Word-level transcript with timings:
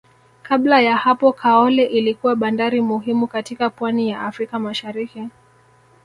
Kabla 0.43 0.81
ya 0.81 0.97
hapo 0.97 1.33
Kaole 1.33 1.85
ilikuwa 1.85 2.35
bandari 2.35 2.81
muhimu 2.81 3.27
katika 3.27 3.69
pwani 3.69 4.09
ya 4.09 4.21
Afrika 4.21 4.59
Mashariki 4.59 5.27